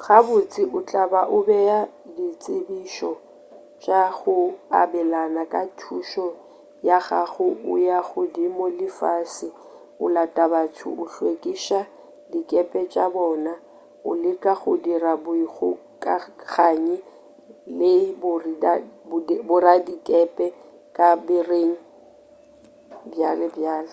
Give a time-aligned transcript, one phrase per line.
[0.00, 1.80] gabotse o tla ba o bea
[2.16, 3.10] ditsebišo
[3.82, 4.36] tša go
[4.80, 6.26] abelana ka thušo
[6.88, 9.48] ya gago o ya godimo le fase
[10.04, 11.80] o lata batho o hlwekiša
[12.30, 13.52] dikepe tša bona
[14.08, 16.96] o leka go dira boikgokaganyi
[17.78, 17.92] le
[19.48, 20.46] boradikepe
[20.96, 21.74] ka bareng
[23.10, 23.90] bjbj